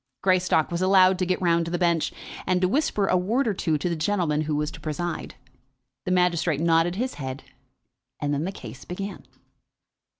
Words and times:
Greystock 0.23 0.71
was 0.71 0.81
allowed 0.81 1.19
to 1.19 1.27
get 1.27 1.39
round 1.43 1.65
to 1.65 1.69
the 1.69 1.77
bench, 1.77 2.11
and 2.47 2.59
to 2.59 2.67
whisper 2.67 3.05
a 3.05 3.15
word 3.15 3.47
or 3.47 3.53
two 3.53 3.77
to 3.77 3.87
the 3.87 3.95
gentleman 3.95 4.41
who 4.41 4.55
was 4.55 4.71
to 4.71 4.79
preside. 4.79 5.35
The 6.05 6.11
magistrate 6.11 6.59
nodded 6.59 6.95
his 6.95 7.13
head, 7.21 7.43
and 8.19 8.33
then 8.33 8.43
the 8.45 8.51
case 8.51 8.83
began. 8.83 9.27